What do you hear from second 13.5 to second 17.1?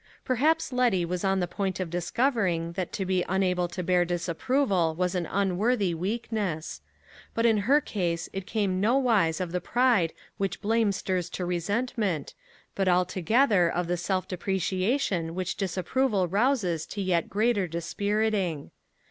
of the self depreciation which disapproval rouses to